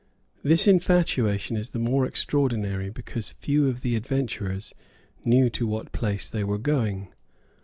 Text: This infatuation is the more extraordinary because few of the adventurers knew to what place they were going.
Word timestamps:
This 0.41 0.65
infatuation 0.67 1.55
is 1.55 1.69
the 1.69 1.77
more 1.77 2.07
extraordinary 2.07 2.89
because 2.89 3.33
few 3.33 3.67
of 3.69 3.81
the 3.81 3.95
adventurers 3.95 4.73
knew 5.23 5.47
to 5.51 5.67
what 5.67 5.91
place 5.91 6.27
they 6.27 6.43
were 6.43 6.57
going. 6.57 7.13